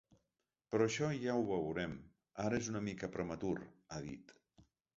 [0.75, 1.93] “Però això ja ho veurem,
[2.47, 3.55] ara és una mica prematur”,
[3.97, 4.39] ha dit.